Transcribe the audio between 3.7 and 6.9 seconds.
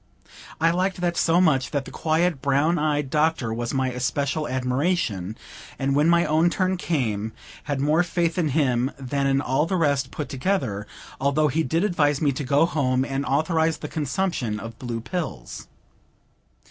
my especial admiration; and when my own turn